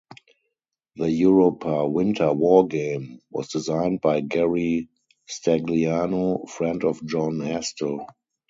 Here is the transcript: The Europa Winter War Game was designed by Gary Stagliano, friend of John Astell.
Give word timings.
The 0.95 1.11
Europa 1.11 1.87
Winter 1.87 2.33
War 2.33 2.67
Game 2.67 3.19
was 3.29 3.49
designed 3.49 4.01
by 4.01 4.21
Gary 4.21 4.89
Stagliano, 5.29 6.49
friend 6.49 6.83
of 6.83 7.05
John 7.05 7.33
Astell. 7.39 8.07